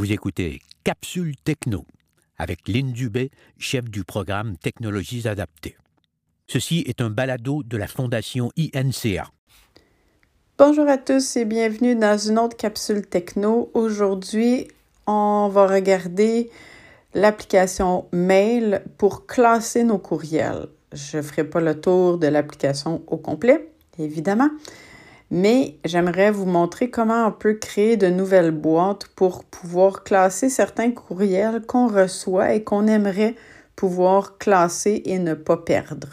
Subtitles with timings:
[0.00, 1.84] Vous écoutez Capsule Techno
[2.38, 5.76] avec Lynn Dubé, chef du programme Technologies adaptées.
[6.46, 9.30] Ceci est un balado de la Fondation INCA.
[10.56, 13.70] Bonjour à tous et bienvenue dans une autre capsule techno.
[13.74, 14.68] Aujourd'hui,
[15.06, 16.48] on va regarder
[17.12, 20.68] l'application Mail pour classer nos courriels.
[20.94, 24.48] Je ne ferai pas le tour de l'application au complet, évidemment,
[25.30, 30.90] mais j'aimerais vous montrer comment on peut créer de nouvelles boîtes pour pouvoir classer certains
[30.90, 33.36] courriels qu'on reçoit et qu'on aimerait
[33.76, 36.08] pouvoir classer et ne pas perdre.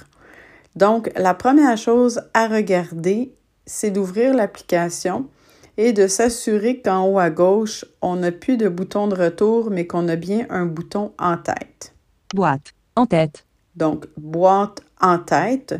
[0.76, 3.34] Donc, la première chose à regarder,
[3.66, 5.28] c'est d'ouvrir l'application
[5.78, 9.88] et de s'assurer qu'en haut à gauche, on n'a plus de bouton de retour, mais
[9.88, 11.94] qu'on a bien un bouton en tête.
[12.34, 13.45] Boîte en tête.
[13.76, 15.76] Donc, boîte en tête.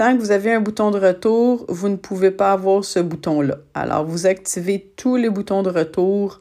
[0.00, 3.58] Tant que vous avez un bouton de retour, vous ne pouvez pas avoir ce bouton-là.
[3.74, 6.40] Alors, vous activez tous les boutons de retour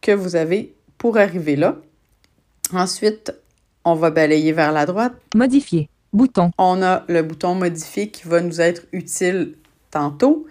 [0.00, 1.78] que vous avez pour arriver là.
[2.72, 3.34] Ensuite,
[3.84, 5.14] on va balayer vers la droite.
[5.34, 5.88] Modifier.
[6.12, 6.52] Bouton.
[6.56, 9.56] On a le bouton modifier qui va nous être utile
[9.90, 10.46] tantôt.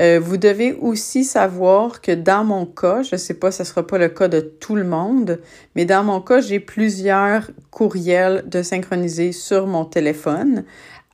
[0.00, 3.66] Euh, vous devez aussi savoir que dans mon cas, je ne sais pas, ce ne
[3.66, 5.40] sera pas le cas de tout le monde,
[5.74, 10.64] mais dans mon cas, j'ai plusieurs courriels de synchroniser sur mon téléphone.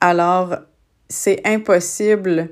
[0.05, 0.57] Alors,
[1.07, 2.49] c'est impossible,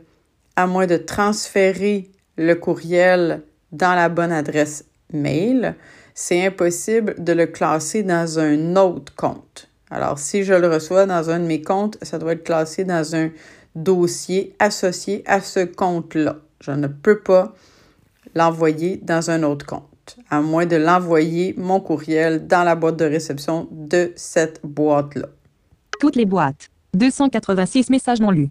[0.55, 3.41] à moins de transférer le courriel
[3.73, 5.75] dans la bonne adresse mail,
[6.13, 9.67] c'est impossible de le classer dans un autre compte.
[9.89, 13.17] Alors, si je le reçois dans un de mes comptes, ça doit être classé dans
[13.17, 13.31] un
[13.75, 16.37] dossier associé à ce compte-là.
[16.61, 17.53] Je ne peux pas
[18.33, 23.03] l'envoyer dans un autre compte, à moins de l'envoyer mon courriel dans la boîte de
[23.03, 25.27] réception de cette boîte-là.
[25.99, 26.70] Toutes les boîtes.
[26.93, 28.49] 286 messages non lus.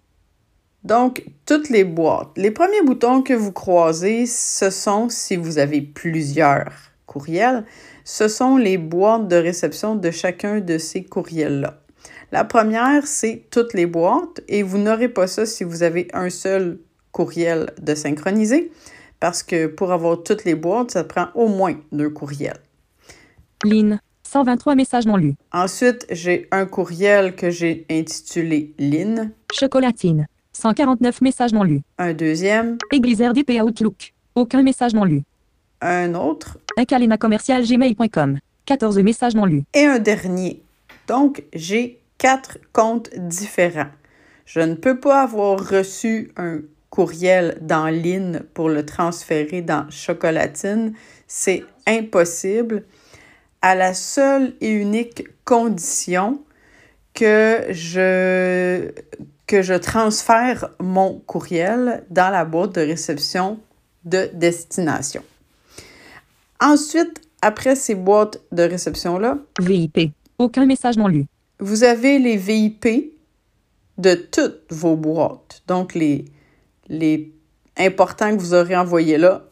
[0.83, 2.29] Donc, toutes les boîtes.
[2.37, 6.71] Les premiers boutons que vous croisez, ce sont, si vous avez plusieurs
[7.05, 7.65] courriels,
[8.03, 11.81] ce sont les boîtes de réception de chacun de ces courriels-là.
[12.31, 16.29] La première, c'est toutes les boîtes et vous n'aurez pas ça si vous avez un
[16.29, 16.79] seul
[17.11, 18.71] courriel de synchroniser
[19.19, 22.61] parce que pour avoir toutes les boîtes, ça prend au moins deux courriels.
[23.63, 23.99] Line,
[24.31, 25.35] 123 messages non lus.
[25.51, 29.33] Ensuite, j'ai un courriel que j'ai intitulé Line.
[29.51, 31.81] Chocolatine, 149 messages non lus.
[31.97, 32.77] Un deuxième.
[32.93, 35.23] Église RDP Outlook, aucun message non lu.
[35.81, 36.59] Un autre.
[36.77, 39.63] Un calena commercial gmail.com, 14 messages non lus.
[39.73, 40.61] Et un dernier.
[41.09, 43.91] Donc, j'ai quatre comptes différents.
[44.45, 46.59] Je ne peux pas avoir reçu un
[46.89, 50.93] courriel dans Line pour le transférer dans Chocolatine.
[51.27, 52.85] C'est impossible
[53.61, 56.41] à la seule et unique condition
[57.13, 58.91] que je,
[59.47, 63.59] que je transfère mon courriel dans la boîte de réception
[64.05, 65.23] de destination.
[66.59, 70.11] Ensuite, après ces boîtes de réception-là, VIP.
[70.37, 71.25] Aucun message non lu
[71.61, 73.13] vous avez les VIP
[73.97, 75.61] de toutes vos boîtes.
[75.67, 76.25] Donc, les,
[76.89, 77.31] les
[77.77, 79.43] importants que vous aurez envoyés là,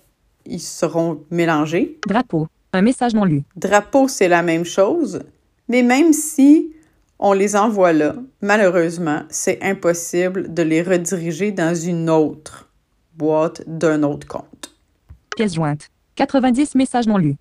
[0.46, 2.00] ils seront mélangés.
[2.08, 3.44] Drapeau, un message non lu.
[3.56, 5.22] Drapeau, c'est la même chose,
[5.68, 6.74] mais même si
[7.20, 12.70] on les envoie là, malheureusement, c'est impossible de les rediriger dans une autre
[13.16, 14.74] boîte d'un autre compte.
[15.36, 17.36] Pièces jointes, 90 messages non lus.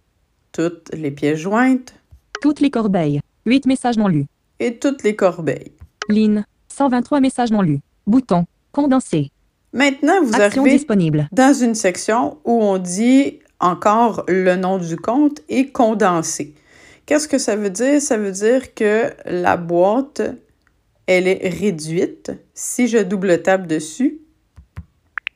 [0.53, 1.95] Toutes les pièces jointes.
[2.41, 4.27] Toutes les corbeilles, 8 messages non lus
[4.61, 5.73] et toutes les corbeilles.
[6.09, 7.79] Ligne, 123 messages non lus.
[8.07, 9.31] Bouton, condensé.
[9.73, 11.29] Maintenant, vous Action arrivez disponible.
[11.33, 16.55] dans une section où on dit encore le nom du compte et condensé.
[17.07, 18.01] Qu'est-ce que ça veut dire?
[18.01, 20.23] Ça veut dire que la boîte,
[21.07, 22.33] elle est réduite.
[22.55, 24.19] Si je double tape dessus,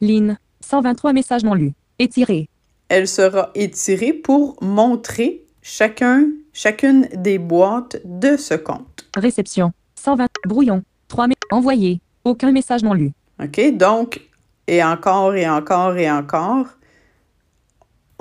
[0.01, 1.73] Ligne, 123 messages non lus.
[1.99, 2.49] Étiré.
[2.89, 9.09] elle sera étirée pour montrer chacun, chacune des boîtes de ce compte.
[9.17, 10.27] Réception, 120.
[10.47, 11.39] Brouillon, 3 messages.
[11.53, 12.01] Envoyé.
[12.25, 13.13] Aucun message non lu.
[13.43, 13.77] OK?
[13.77, 14.21] Donc,
[14.67, 16.67] et encore et encore et encore,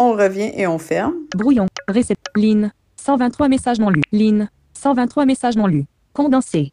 [0.01, 1.13] on revient et on ferme.
[1.35, 2.21] Brouillon, réception.
[2.35, 4.01] Ligne, 123 messages non lus.
[4.11, 5.85] Ligne, 123 messages non lus.
[6.13, 6.71] Condensé.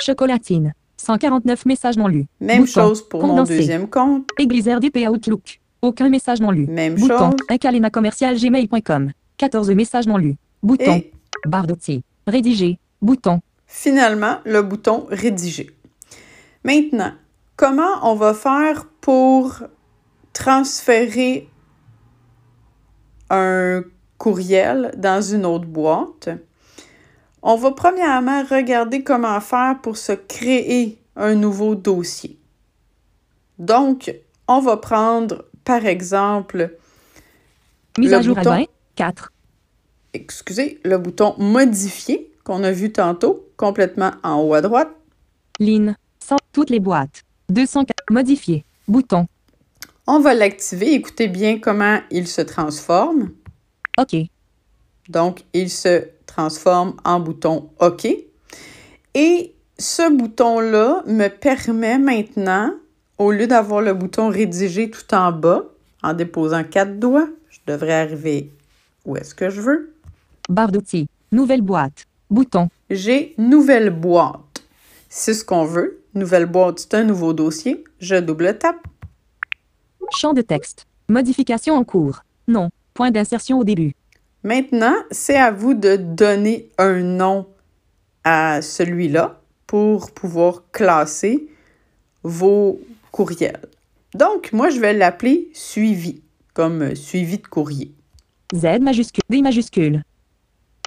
[0.00, 2.26] Chocolatine, 149 messages non lus.
[2.40, 4.28] Même Bouton, chose pour mon deuxième compte.
[4.38, 5.60] Église RDP Outlook.
[5.82, 6.66] Aucun message non lu.
[6.66, 7.30] Même Bouton.
[7.30, 7.40] chose.
[7.48, 9.12] Un calena commercial gmail.com.
[9.36, 10.36] 14 messages non lus.
[10.62, 10.92] Bouton.
[10.96, 11.12] Et
[11.46, 12.02] Barre d'outils.
[12.26, 12.78] Rédiger.
[13.02, 13.40] Bouton.
[13.66, 15.70] finalement, le bouton Rédiger.
[16.64, 17.12] Maintenant,
[17.56, 19.62] comment on va faire pour
[20.32, 21.48] transférer
[23.30, 23.82] un
[24.18, 26.28] courriel dans une autre boîte?
[27.42, 32.38] On va premièrement regarder comment faire pour se créer un nouveau dossier.
[33.58, 34.12] Donc,
[34.48, 36.76] on va prendre, par exemple,
[37.98, 38.50] Mise Le à jour bouton.
[38.50, 38.64] à 20.
[38.96, 39.32] 4.
[40.12, 44.88] Excusez, le bouton Modifier qu'on a vu tantôt, complètement en haut à droite.
[45.58, 45.94] Ligne.
[46.20, 46.36] 100.
[46.52, 47.22] Toutes les boîtes.
[47.48, 48.04] 204.
[48.10, 48.64] Modifier.
[48.88, 49.26] Bouton.
[50.06, 50.92] On va l'activer.
[50.94, 53.30] Écoutez bien comment il se transforme.
[53.98, 54.16] OK.
[55.08, 58.06] Donc, il se transforme en bouton OK.
[59.14, 62.72] Et ce bouton-là me permet maintenant,
[63.18, 65.64] au lieu d'avoir le bouton rédiger tout en bas,
[66.02, 68.52] en déposant quatre doigts, je devrais arriver
[69.04, 69.94] où est-ce que je veux.
[70.48, 71.08] Barre d'outils.
[71.32, 72.04] Nouvelle boîte.
[72.30, 72.68] Bouton.
[72.90, 74.64] J'ai nouvelle boîte.
[75.08, 76.02] C'est ce qu'on veut.
[76.14, 77.84] Nouvelle boîte, c'est un nouveau dossier.
[78.00, 78.86] Je double tape.
[80.10, 80.86] Champ de texte.
[81.08, 82.20] Modification en cours.
[82.48, 82.70] Non.
[82.94, 83.94] Point d'insertion au début.
[84.42, 87.46] Maintenant, c'est à vous de donner un nom
[88.24, 91.48] à celui-là pour pouvoir classer
[92.22, 92.80] vos
[93.10, 93.60] courriels.
[94.14, 96.22] Donc, moi, je vais l'appeler suivi,
[96.54, 97.92] comme suivi de courrier.
[98.54, 99.22] Z majuscule.
[99.28, 100.02] D majuscule.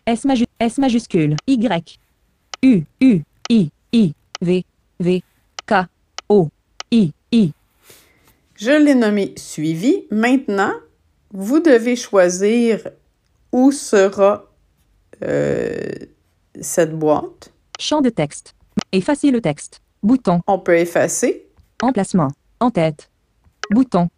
[0.05, 1.35] S, maju- S majuscule.
[1.47, 1.99] Y.
[2.63, 2.81] U.
[3.01, 3.21] U.
[3.49, 3.69] I.
[3.93, 4.13] I.
[4.41, 4.65] V.
[4.99, 5.23] V.
[5.67, 5.73] K.
[6.29, 6.49] O.
[6.91, 7.11] I.
[7.31, 7.51] I.
[8.59, 10.05] Je l'ai nommé suivi.
[10.11, 10.73] Maintenant,
[11.31, 12.89] vous devez choisir
[13.53, 14.51] où sera
[15.23, 15.77] euh,
[16.59, 17.53] cette boîte.
[17.79, 18.55] Champ de texte.
[18.91, 19.81] Effacer le texte.
[20.03, 20.41] Bouton.
[20.45, 21.47] On peut effacer
[21.81, 22.27] Emplacement.
[22.59, 23.09] En tête.
[23.71, 24.09] Bouton.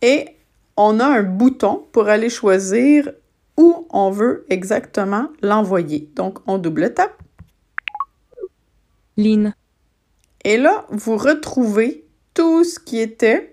[0.00, 0.36] et
[0.76, 3.10] on a un bouton pour aller choisir
[3.56, 6.08] où on veut exactement l'envoyer.
[6.14, 7.20] Donc, on double tape.
[9.16, 9.54] Ligne.
[10.44, 13.51] Et là, vous retrouvez tout ce qui était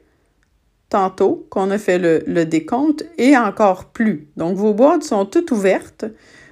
[0.90, 4.30] tantôt, qu'on a fait le, décompte, et encore plus.
[4.38, 6.06] Donc, vos boîtes sont toutes ouvertes.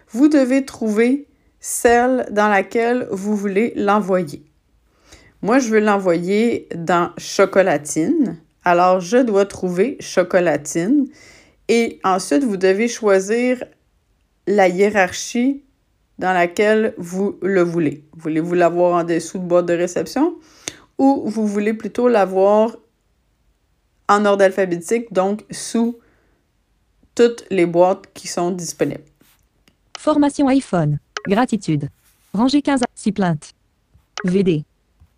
[0.09, 1.27] Vous devez trouver
[1.59, 4.43] celle dans laquelle vous voulez l'envoyer.
[5.41, 8.37] Moi, je veux l'envoyer dans chocolatine.
[8.63, 11.07] Alors, je dois trouver chocolatine.
[11.67, 13.63] Et ensuite, vous devez choisir
[14.45, 15.63] la hiérarchie
[16.19, 18.03] dans laquelle vous le voulez.
[18.15, 20.35] Voulez-vous l'avoir en dessous de boîte de réception
[20.97, 22.75] ou vous voulez plutôt l'avoir
[24.09, 25.97] en ordre alphabétique, donc sous
[27.15, 29.03] toutes les boîtes qui sont disponibles.
[29.97, 30.99] Formation iPhone.
[31.27, 31.89] Gratitude.
[32.33, 33.51] Rangée 15 à 6 plaintes.
[34.23, 34.63] VD.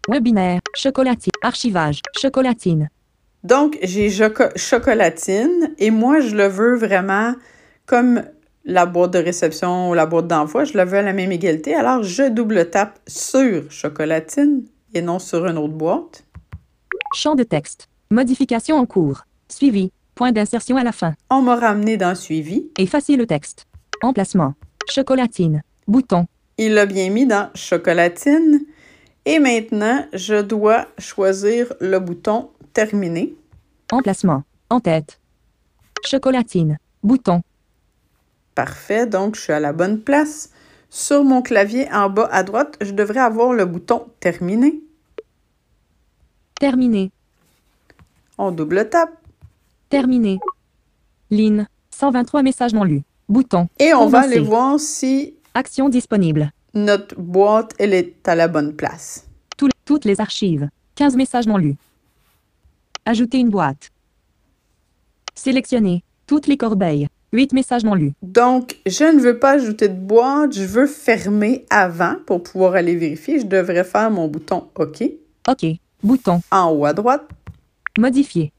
[0.07, 0.61] Webinaire.
[0.75, 1.31] Chocolatine.
[1.43, 2.01] Archivage.
[2.19, 2.89] Chocolatine.
[3.43, 7.35] Donc, j'ai choco- chocolatine et moi, je le veux vraiment
[7.85, 8.23] comme
[8.65, 11.73] la boîte de réception ou la boîte d'envoi, je le veux à la même égalité.
[11.75, 16.23] Alors, je double tape sur chocolatine et non sur une autre boîte.
[17.15, 17.87] Champ de texte.
[18.11, 19.21] Modification en cours.
[19.49, 19.91] Suivi.
[20.15, 21.13] Point d'insertion à la fin.
[21.29, 22.65] On m'a ramené dans suivi.
[22.79, 23.67] Effacer le texte.
[24.01, 24.55] Emplacement.
[24.89, 25.61] Chocolatine.
[25.87, 26.25] Bouton.
[26.57, 28.61] Il l'a bien mis dans chocolatine.
[29.25, 33.35] Et maintenant, je dois choisir le bouton terminer.
[33.91, 34.41] Emplacement.
[34.71, 35.19] En tête.
[36.03, 36.79] Chocolatine.
[37.03, 37.43] Bouton.
[38.55, 40.49] Parfait, donc je suis à la bonne place.
[40.89, 44.81] Sur mon clavier en bas à droite, je devrais avoir le bouton terminer.
[46.59, 47.11] Terminé.
[48.41, 49.11] On double tape
[49.89, 50.39] Terminé.
[51.29, 51.67] Ligne.
[51.91, 53.01] 123 messages non lus.
[53.27, 53.67] Bouton.
[53.77, 56.49] et on va aller voir si Action disponible.
[56.73, 59.27] notre boîte elle est à la bonne place.
[59.85, 60.69] Toutes les archives.
[60.95, 61.75] 15 messages non lus.
[63.05, 63.89] Ajouter une boîte.
[65.35, 66.03] Sélectionner.
[66.27, 67.07] Toutes les corbeilles.
[67.33, 68.13] 8 messages non lus.
[68.23, 72.95] Donc, je ne veux pas ajouter de boîte, je veux fermer avant pour pouvoir aller
[72.95, 73.39] vérifier.
[73.39, 75.03] Je devrais faire mon bouton OK
[75.47, 75.65] OK.
[76.01, 76.39] Bouton.
[76.51, 77.27] en haut à droite.
[77.99, 78.53] Modifier.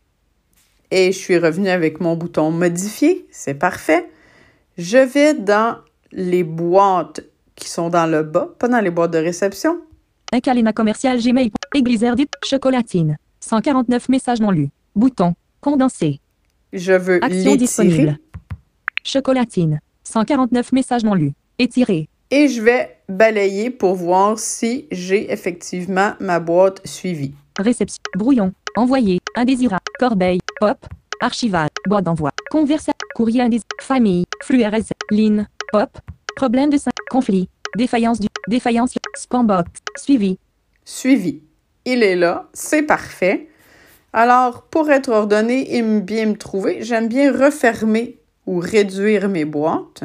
[0.90, 3.26] Et je suis revenue avec mon bouton modifier.
[3.30, 4.10] C'est parfait.
[4.76, 5.78] Je vais dans
[6.12, 7.22] les boîtes
[7.56, 9.78] qui sont dans le bas, pas dans les boîtes de réception.
[10.32, 11.50] Un caléna commercial Gmail.
[11.74, 12.34] Église Erdite.
[12.44, 13.16] Chocolatine.
[13.40, 14.68] 149 messages non lus.
[14.94, 15.34] Bouton.
[15.62, 16.20] Condensé.
[16.74, 18.18] Je veux Action disponible.
[19.04, 19.80] Chocolatine.
[20.04, 21.32] 149 messages non lus.
[21.58, 22.08] Étiré.
[22.30, 27.34] et je vais balayer pour voir si j'ai effectivement ma boîte suivie.
[27.58, 27.98] Réception.
[28.16, 28.52] Brouillon.
[28.76, 29.19] Envoyé.
[29.36, 29.82] Indésirable.
[29.98, 30.40] Corbeille.
[30.60, 30.86] Pop.
[31.20, 31.70] Archivage.
[31.86, 32.30] Boîte d'envoi.
[32.50, 32.94] Conversation.
[33.14, 33.68] Courrier indésirable.
[33.80, 34.24] Famille.
[34.42, 34.92] Flux RS.
[35.10, 35.46] Ligne.
[35.72, 35.98] Pop.
[36.36, 36.92] Problème de 5.
[37.10, 37.48] Conflit.
[37.76, 38.28] Défaillance du.
[38.48, 38.94] Défaillance.
[39.16, 39.70] Spambox.
[39.96, 40.38] Suivi.
[40.84, 41.42] Suivi.
[41.84, 43.48] Il est là, c'est parfait.
[44.12, 50.04] Alors, pour être ordonné et bien me trouver, j'aime bien refermer ou réduire mes boîtes.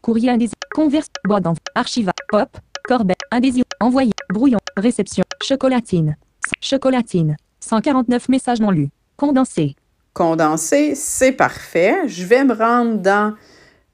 [0.00, 0.58] Courrier indésirable.
[0.74, 1.08] Converse.
[1.24, 1.60] Boîte d'envoi.
[1.74, 2.14] Archivage.
[2.30, 2.48] Pop.
[2.84, 3.16] Corbeille.
[3.30, 3.68] Indésirable.
[3.80, 4.12] Envoyé.
[4.30, 4.58] Brouillon.
[4.76, 5.24] Réception.
[5.42, 6.16] Chocolatine.
[6.60, 7.36] Chocolatine.
[7.62, 8.90] 149 messages non lus.
[9.16, 9.76] Condensé.
[10.14, 12.06] Condensé, c'est parfait.
[12.06, 13.34] Je vais me rendre dans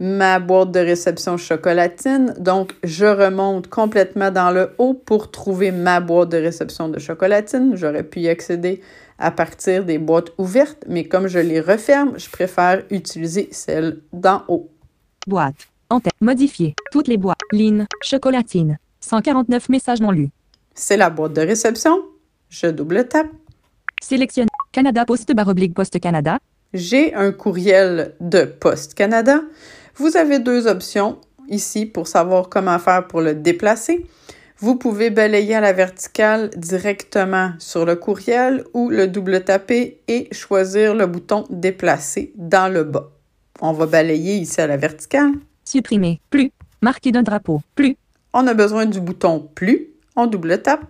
[0.01, 2.35] ma boîte de réception chocolatine.
[2.39, 7.77] Donc, je remonte complètement dans le haut pour trouver ma boîte de réception de chocolatine.
[7.77, 8.81] J'aurais pu y accéder
[9.19, 14.45] à partir des boîtes ouvertes, mais comme je les referme, je préfère utiliser celle d'en
[14.49, 14.71] haut.
[15.27, 15.69] Boîte.
[15.91, 16.13] En tête.
[16.21, 16.75] Modifier.
[16.93, 17.39] Toutes les boîtes.
[17.53, 17.87] Ligne.
[18.03, 18.79] Chocolatine.
[19.01, 20.31] 149 messages non lus.
[20.75, 22.03] C'est la boîte de réception.
[22.51, 23.29] Je double tape.
[24.03, 24.49] Sélectionne.
[24.73, 26.39] Canada Post barre oblique Poste Canada.
[26.73, 29.41] J'ai un courriel de Poste Canada.
[29.97, 34.07] Vous avez deux options ici pour savoir comment faire pour le déplacer.
[34.59, 40.29] Vous pouvez balayer à la verticale directement sur le courriel ou le double taper et
[40.33, 43.11] choisir le bouton Déplacer dans le bas.
[43.61, 45.33] On va balayer ici à la verticale.
[45.65, 46.21] Supprimer.
[46.31, 46.51] Plus.
[46.83, 47.61] Marquer d'un drapeau.
[47.75, 47.97] Plus.
[48.33, 49.91] On a besoin du bouton Plus.
[50.17, 50.85] On double tape.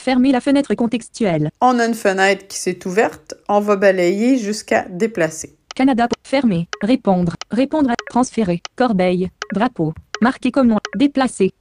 [0.00, 1.50] Fermer la fenêtre contextuelle.
[1.60, 3.34] On a une fenêtre qui s'est ouverte.
[3.50, 5.58] On va balayer jusqu'à Déplacer.
[5.74, 6.08] Canada.
[6.22, 6.68] Fermer.
[6.80, 7.34] Répondre.
[7.50, 7.94] Répondre à.
[8.08, 8.62] Transférer.
[8.76, 9.28] Corbeille.
[9.52, 9.92] Drapeau.
[10.22, 10.78] Marquer comme nom.
[10.96, 11.52] Déplacer.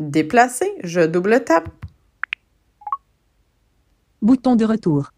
[0.00, 0.72] Déplacer.
[0.82, 1.68] Je double tape.
[4.22, 5.12] Bouton de retour.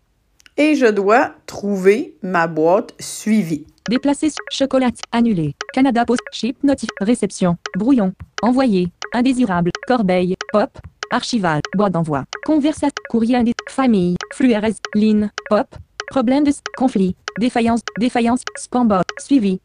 [0.58, 3.66] Et je dois trouver ma boîte suivie.
[3.88, 4.32] Déplacer.
[4.50, 4.90] Chocolat.
[5.12, 5.54] Annuler.
[5.72, 6.20] Canada Post.
[6.30, 6.62] Chip.
[6.62, 6.90] Notif.
[7.00, 7.56] Réception.
[7.74, 8.12] Brouillon.
[8.42, 8.88] Envoyé.
[9.14, 9.70] Indésirable.
[9.86, 10.36] Corbeille.
[10.52, 10.78] Pop.
[11.10, 11.60] Archival.
[11.76, 12.24] Boîte d'envoi.
[12.44, 12.94] Conversation.
[13.10, 13.52] Courrier indé.
[13.68, 14.16] Famille.
[14.32, 14.76] Flux RS.
[14.94, 15.30] Ligne.
[15.48, 15.74] Pop.
[16.08, 16.52] Problème de.
[16.76, 17.16] Conflit.
[17.38, 17.80] Défaillance.
[17.98, 18.42] Défaillance.
[18.56, 19.02] Spam bot.
[19.18, 19.60] Suivi.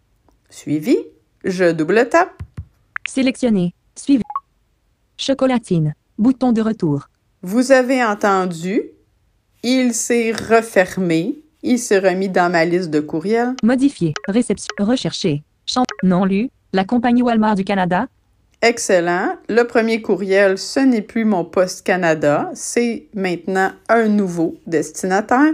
[0.50, 0.98] Suivi.
[1.44, 2.42] Je double tape.
[3.08, 3.74] Sélectionner.
[3.96, 4.24] Suivi.
[5.18, 5.94] Chocolatine.
[6.18, 7.10] Bouton de retour.
[7.44, 8.82] Vous avez entendu.
[9.62, 11.38] Il s'est refermé.
[11.62, 13.56] Il s'est remis dans ma liste de courriels.
[13.64, 14.14] Modifier.
[14.28, 14.70] Réception.
[14.80, 15.44] Rechercher.
[15.68, 15.84] Champ.
[16.04, 16.50] Non lu.
[16.74, 18.08] La compagnie Walmart du Canada.
[18.65, 19.36] Excellent.
[19.48, 22.50] Le premier courriel, ce n'est plus mon Poste Canada.
[22.55, 25.53] C'est maintenant un nouveau destinataire.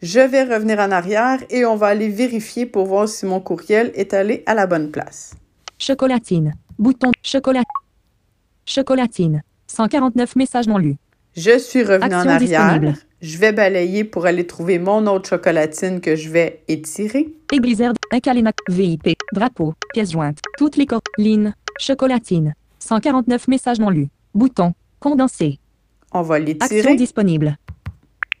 [0.00, 3.92] Je vais revenir en arrière et on va aller vérifier pour voir si mon courriel
[3.94, 5.34] est allé à la bonne place.
[5.78, 6.54] Chocolatine.
[6.78, 7.10] Bouton.
[7.22, 7.64] Chocolat.
[8.64, 9.42] Chocolatine.
[9.66, 10.96] 149 messages non lus.
[11.36, 12.38] Je suis revenu en arrière.
[12.38, 12.94] disponible.
[13.20, 17.28] Je vais balayer pour aller trouver mon autre chocolatine que je vais étirer.
[17.52, 17.92] Églisaire.
[18.10, 18.52] Incalena.
[18.70, 19.18] VIP.
[19.34, 19.74] Drapeau.
[19.92, 20.38] Pièce jointe.
[20.56, 21.02] Toutes les corps.
[21.78, 22.54] Chocolatine.
[22.80, 24.08] 149 messages non lus.
[24.34, 24.72] Bouton.
[25.00, 25.58] Condensé.
[26.12, 26.96] On va Action l'étirer.
[26.96, 27.56] disponible.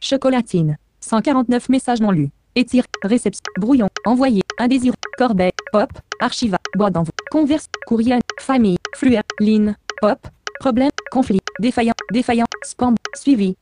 [0.00, 0.78] Chocolatine.
[1.00, 2.30] 149 messages non lus.
[2.54, 2.84] Étire.
[3.02, 3.42] Réception.
[3.58, 3.88] Brouillon.
[4.04, 4.42] Envoyé.
[4.58, 4.96] Indésiré.
[5.16, 5.52] Corbeille.
[5.72, 5.90] Pop.
[6.20, 6.58] Archiva.
[6.76, 7.12] Boîte d'envoi.
[7.30, 7.66] Converse.
[7.86, 8.20] Courriel.
[8.40, 8.76] Famille.
[8.96, 9.16] Flux.
[9.40, 9.76] Ligne.
[10.00, 10.18] Pop.
[10.60, 10.90] Problème.
[11.12, 11.40] Conflit.
[11.60, 11.94] Défaillant.
[12.12, 12.46] Défaillant.
[12.64, 12.94] Spam.
[13.14, 13.56] Suivi.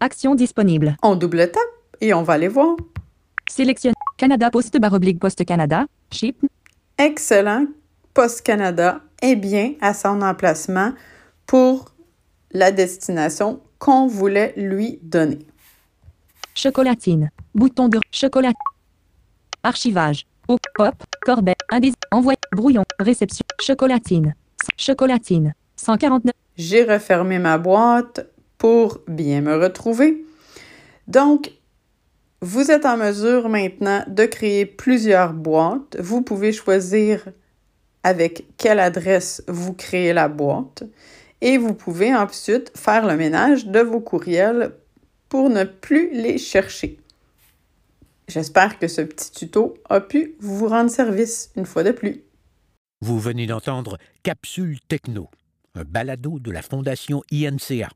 [0.00, 0.96] Action disponible.
[1.02, 1.62] On double tape
[2.00, 2.76] et on va aller voir.
[3.48, 3.92] Sélectionne.
[4.16, 5.86] Canada Post barre oblique Poste Canada.
[6.10, 6.38] Chip.
[6.96, 7.66] Excellent.
[8.14, 10.92] Poste Canada est bien à son emplacement
[11.46, 11.94] pour
[12.50, 15.46] la destination qu'on voulait lui donner.
[16.54, 17.30] Chocolatine.
[17.54, 18.52] Bouton de chocolat.
[19.62, 20.26] Archivage.
[20.48, 20.94] Au pop.
[21.22, 21.54] Corbeille.
[22.10, 22.34] Envoi.
[22.52, 22.84] Brouillon.
[22.98, 23.44] Réception.
[23.60, 24.34] Chocolatine.
[24.76, 25.54] Chocolatine.
[25.76, 26.32] 149.
[26.56, 28.26] J'ai refermé ma boîte
[28.58, 30.24] pour bien me retrouver.
[31.06, 31.52] Donc,
[32.42, 35.96] vous êtes en mesure maintenant de créer plusieurs boîtes.
[35.98, 37.24] Vous pouvez choisir
[38.02, 40.84] avec quelle adresse vous créez la boîte
[41.40, 44.74] et vous pouvez ensuite faire le ménage de vos courriels
[45.28, 46.98] pour ne plus les chercher.
[48.28, 52.22] J'espère que ce petit tuto a pu vous rendre service une fois de plus.
[53.00, 55.28] Vous venez d'entendre Capsule Techno,
[55.74, 57.88] un balado de la Fondation INCA.